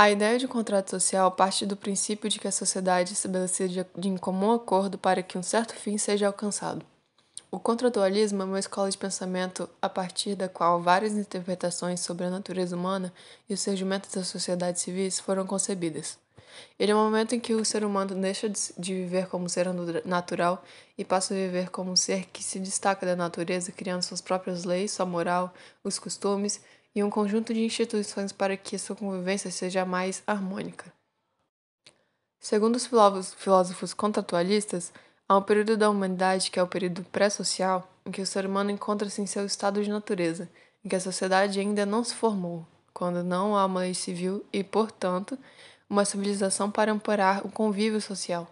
[0.00, 4.52] A ideia de contrato social parte do princípio de que a sociedade estabelecida de comum
[4.52, 6.86] acordo para que um certo fim seja alcançado.
[7.50, 12.30] O contratualismo é uma escola de pensamento a partir da qual várias interpretações sobre a
[12.30, 13.12] natureza humana
[13.46, 16.18] e o surgimento das sociedades civis foram concebidas.
[16.78, 19.68] Ele é o momento em que o ser humano deixa de viver como ser
[20.06, 20.64] natural
[20.96, 24.64] e passa a viver como um ser que se destaca da natureza, criando suas próprias
[24.64, 25.52] leis, sua moral,
[25.84, 26.58] os costumes
[26.94, 30.92] e um conjunto de instituições para que sua convivência seja mais harmônica.
[32.40, 32.86] Segundo os
[33.36, 34.92] filósofos contratualistas,
[35.28, 38.70] há um período da humanidade que é o período pré-social, em que o ser humano
[38.70, 40.50] encontra-se em seu estado de natureza,
[40.84, 44.64] em que a sociedade ainda não se formou, quando não há uma lei civil e,
[44.64, 45.38] portanto,
[45.88, 48.50] uma civilização para amparar o convívio social.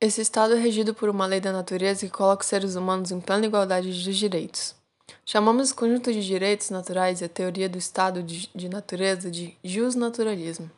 [0.00, 3.20] Esse estado é regido por uma lei da natureza que coloca os seres humanos em
[3.20, 4.77] plena igualdade de direitos.
[5.24, 9.56] Chamamos o conjunto de direitos naturais e a teoria do estado de, de natureza de
[9.62, 10.70] justnaturalismo.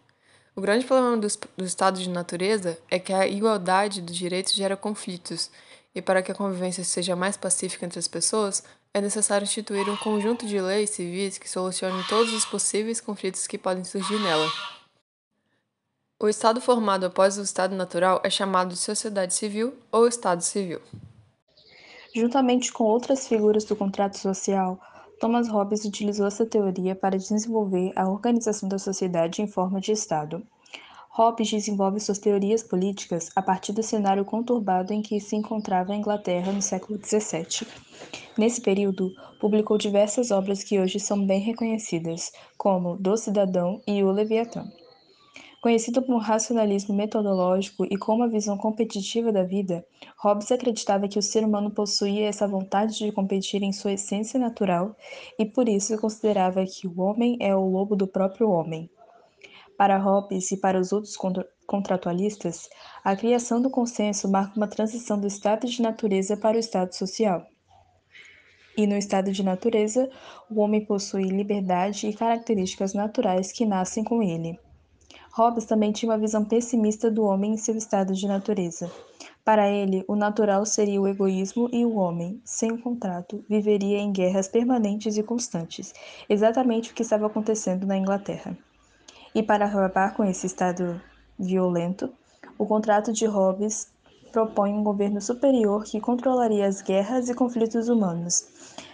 [0.54, 4.76] O grande problema do, do estado de natureza é que a igualdade dos direitos gera
[4.76, 5.50] conflitos,
[5.94, 9.96] e para que a convivência seja mais pacífica entre as pessoas, é necessário instituir um
[9.96, 14.50] conjunto de leis civis que solucionem todos os possíveis conflitos que podem surgir nela.
[16.18, 20.80] O estado formado após o estado natural é chamado de sociedade civil ou estado civil.
[22.14, 24.80] Juntamente com outras figuras do contrato social,
[25.20, 30.42] Thomas Hobbes utilizou essa teoria para desenvolver a organização da sociedade em forma de Estado.
[31.10, 35.96] Hobbes desenvolve suas teorias políticas a partir do cenário conturbado em que se encontrava a
[35.96, 37.66] Inglaterra no século XVII.
[38.38, 44.10] Nesse período, publicou diversas obras que hoje são bem reconhecidas, como Do Cidadão e O
[44.10, 44.66] Leviatã.
[45.60, 49.84] Conhecido por racionalismo metodológico e com uma visão competitiva da vida,
[50.16, 54.96] Hobbes acreditava que o ser humano possuía essa vontade de competir em sua essência natural
[55.38, 58.88] e por isso considerava que o homem é o lobo do próprio homem.
[59.76, 61.14] Para Hobbes e para os outros
[61.66, 62.70] contratualistas,
[63.04, 67.46] a criação do consenso marca uma transição do estado de natureza para o estado social.
[68.78, 70.08] E no estado de natureza,
[70.50, 74.58] o homem possui liberdade e características naturais que nascem com ele.
[75.32, 78.90] Hobbes também tinha uma visão pessimista do homem em seu estado de natureza.
[79.44, 84.12] Para ele, o natural seria o egoísmo e o homem, sem o contrato, viveria em
[84.12, 85.94] guerras permanentes e constantes,
[86.28, 88.56] exatamente o que estava acontecendo na Inglaterra.
[89.34, 91.00] E para acabar com esse estado
[91.38, 92.12] violento,
[92.58, 93.88] o contrato de Hobbes
[94.30, 98.48] propõe um governo superior que controlaria as guerras e conflitos humanos.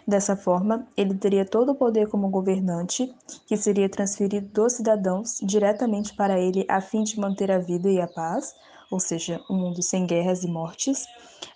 [0.06, 3.12] Dessa forma, ele teria todo o poder como governante,
[3.46, 8.00] que seria transferido dos cidadãos diretamente para ele a fim de manter a vida e
[8.00, 8.54] a paz,
[8.90, 11.04] ou seja, um mundo sem guerras e mortes,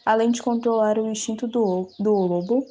[0.05, 2.67] além de controlar o instinto do, do lobo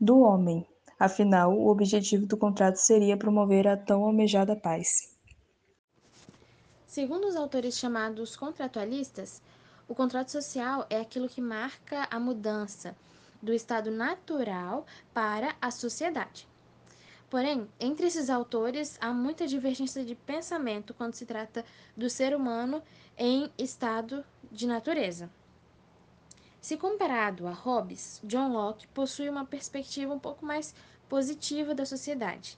[0.00, 0.66] do homem.
[0.98, 5.12] Afinal, o objetivo do contrato seria promover a tão almejada paz.
[6.86, 9.40] Segundo os autores chamados contratualistas,
[9.88, 12.96] o contrato social é aquilo que marca a mudança
[13.42, 16.48] do estado natural para a sociedade.
[17.28, 21.64] Porém, entre esses autores há muita divergência de pensamento quando se trata
[21.96, 22.82] do ser humano
[23.16, 25.30] em estado de natureza.
[26.60, 30.74] Se comparado a Hobbes, John Locke possui uma perspectiva um pouco mais
[31.08, 32.56] positiva da sociedade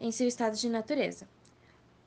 [0.00, 1.28] em seu estado de natureza.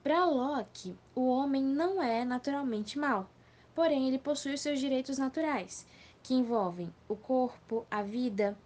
[0.01, 3.29] Para Locke, o homem não é naturalmente mau,
[3.75, 5.85] porém ele possui os seus direitos naturais,
[6.23, 8.57] que envolvem o corpo, a vida,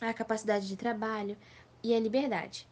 [0.00, 1.36] a capacidade de trabalho
[1.82, 2.66] e a liberdade.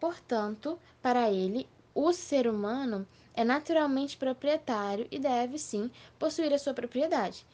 [0.00, 6.74] Portanto, para ele, o ser humano é naturalmente proprietário e deve sim possuir a sua
[6.74, 7.46] propriedade.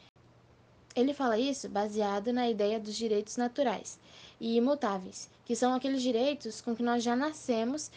[0.95, 3.99] Ele fala isso baseado na ideia dos direitos naturais
[4.39, 7.91] e imutáveis, que são aqueles direitos com que nós já nascemos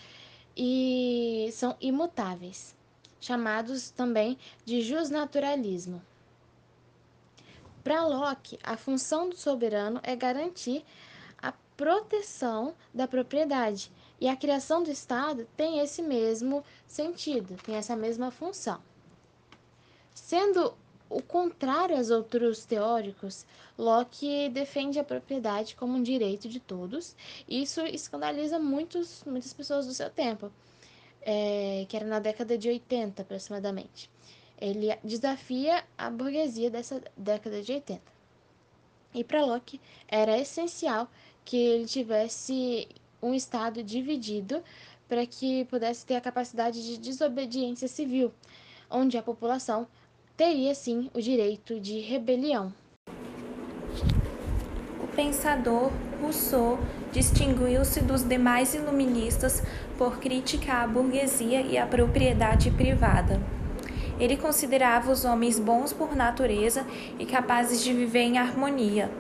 [0.56, 2.74] e são imutáveis
[3.22, 6.02] chamados também de justnaturalismo.
[7.82, 10.84] Para Locke, a função do soberano é garantir
[11.40, 13.90] a proteção da propriedade,
[14.20, 18.80] e a criação do Estado tem esse mesmo sentido, tem essa mesma função.
[20.14, 20.75] Sendo
[21.10, 23.44] o contrário aos outros teóricos,
[23.76, 27.16] Locke defende a propriedade como um direito de todos.
[27.48, 30.52] Isso escandaliza muitos, muitas pessoas do seu tempo
[31.22, 34.10] é, que era na década de 80 aproximadamente.
[34.60, 38.00] Ele desafia a burguesia dessa década de 80.
[39.14, 41.08] E para Locke era essencial
[41.44, 42.88] que ele tivesse
[43.20, 44.62] um Estado dividido
[45.08, 48.32] para que pudesse ter a capacidade de desobediência civil,
[48.90, 49.86] onde a população
[50.36, 52.72] teria sim o direito de rebelião.
[55.14, 56.79] Pensador Rousseau
[57.11, 59.62] distinguiu-se dos demais iluministas
[59.99, 63.41] por criticar a burguesia e a propriedade privada.
[64.19, 66.87] Ele considerava os homens bons por natureza
[67.19, 69.11] e capazes de viver em harmonia.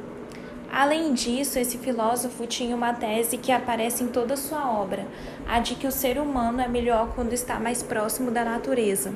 [0.70, 5.06] Além disso, esse filósofo tinha uma tese que aparece em toda sua obra,
[5.46, 9.12] a de que o ser humano é melhor quando está mais próximo da natureza.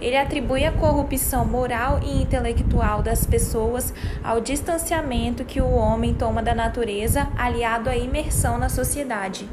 [0.00, 3.92] Ele atribui a corrupção moral e intelectual das pessoas
[4.24, 9.46] ao distanciamento que o homem toma da natureza, aliado à imersão na sociedade.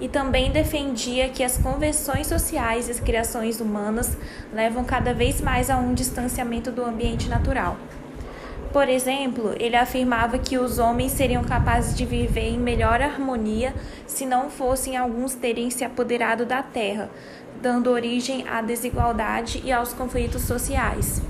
[0.00, 4.16] E também defendia que as convenções sociais e as criações humanas
[4.52, 7.76] levam cada vez mais a um distanciamento do ambiente natural.
[8.72, 13.74] Por exemplo, ele afirmava que os homens seriam capazes de viver em melhor harmonia
[14.06, 17.08] se não fossem alguns terem se apoderado da terra,
[17.62, 21.22] dando origem à desigualdade e aos conflitos sociais.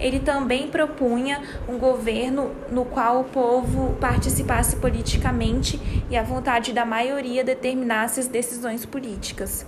[0.00, 5.80] Ele também propunha um governo no qual o povo participasse politicamente
[6.10, 9.64] e a vontade da maioria determinasse as decisões políticas.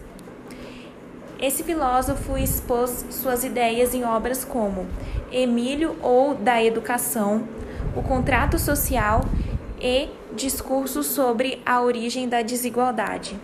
[1.39, 4.87] Esse filósofo expôs suas ideias em obras como
[5.31, 7.47] Emílio ou da Educação,
[7.95, 9.21] O Contrato Social
[9.79, 13.39] e Discursos sobre a Origem da Desigualdade.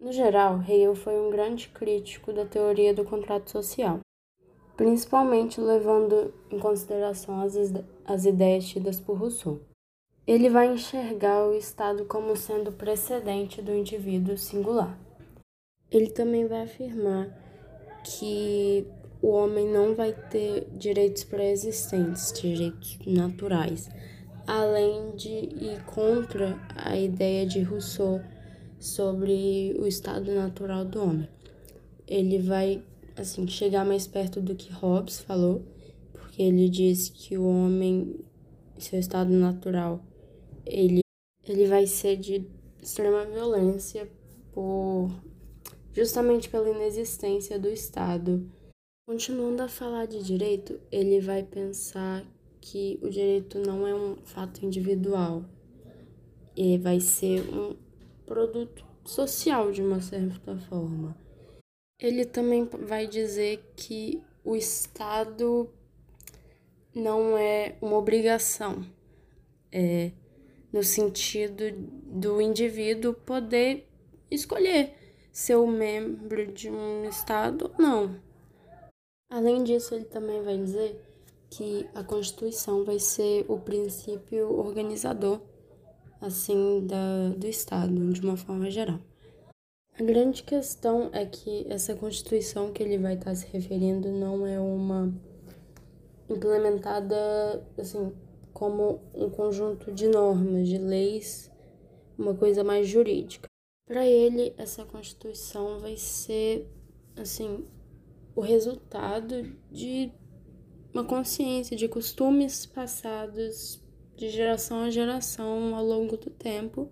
[0.00, 4.00] No geral, Hegel foi um grande crítico da teoria do contrato social,
[4.78, 7.54] principalmente levando em consideração as,
[8.06, 9.60] as ideias tidas por Rousseau.
[10.26, 14.96] Ele vai enxergar o Estado como sendo precedente do indivíduo singular.
[15.90, 17.28] Ele também vai afirmar
[18.04, 18.86] que
[19.20, 23.90] o homem não vai ter direitos pré-existentes, direitos naturais,
[24.46, 28.20] além de ir contra a ideia de Rousseau
[28.78, 31.28] sobre o estado natural do homem.
[32.06, 32.82] Ele vai
[33.16, 35.62] assim chegar mais perto do que Hobbes falou,
[36.12, 38.16] porque ele diz que o homem,
[38.78, 40.02] seu estado natural,
[40.64, 41.00] ele
[41.46, 42.46] ele vai ser de
[42.80, 44.08] extrema violência
[44.52, 45.10] por
[46.00, 48.50] justamente pela inexistência do Estado.
[49.06, 52.24] Continuando a falar de direito, ele vai pensar
[52.58, 55.44] que o direito não é um fato individual,
[56.56, 57.76] e vai ser um
[58.24, 61.14] produto social de uma certa forma.
[61.98, 65.68] Ele também vai dizer que o Estado
[66.94, 68.86] não é uma obrigação,
[69.70, 70.12] é
[70.72, 71.70] no sentido
[72.06, 73.86] do indivíduo poder
[74.30, 74.99] escolher
[75.32, 78.20] ser um membro de um Estado ou não.
[79.30, 81.00] Além disso, ele também vai dizer
[81.48, 85.40] que a Constituição vai ser o princípio organizador
[86.20, 88.98] assim da, do Estado, de uma forma geral.
[89.98, 94.58] A grande questão é que essa Constituição que ele vai estar se referindo não é
[94.58, 95.12] uma
[96.28, 98.12] implementada assim
[98.52, 101.50] como um conjunto de normas, de leis,
[102.16, 103.49] uma coisa mais jurídica.
[103.90, 106.64] Para ele, essa Constituição vai ser
[107.16, 107.64] assim
[108.36, 110.12] o resultado de
[110.94, 113.82] uma consciência de costumes passados
[114.16, 116.88] de geração a geração ao longo do tempo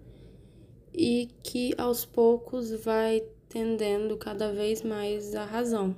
[0.92, 5.94] e que aos poucos vai tendendo cada vez mais à razão.